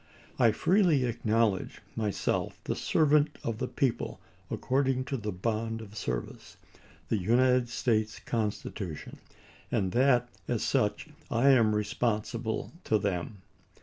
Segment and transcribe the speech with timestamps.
[0.39, 5.95] I freely acknowledge my self the servant of the people according to the bond of
[5.95, 6.57] service,—
[7.09, 9.19] the United States Constitution,—
[9.71, 13.43] and that as such I am responsible to them.